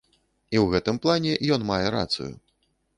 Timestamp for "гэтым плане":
0.71-1.37